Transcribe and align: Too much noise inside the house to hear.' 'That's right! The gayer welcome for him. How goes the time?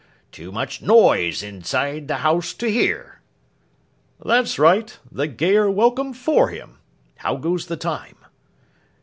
Too 0.31 0.51
much 0.51 0.81
noise 0.81 1.43
inside 1.43 2.07
the 2.07 2.15
house 2.25 2.55
to 2.55 2.67
hear.' 2.71 3.21
'That's 4.25 4.57
right! 4.57 4.97
The 5.11 5.27
gayer 5.27 5.69
welcome 5.69 6.11
for 6.13 6.49
him. 6.49 6.79
How 7.17 7.35
goes 7.35 7.67
the 7.67 7.77
time? 7.77 8.15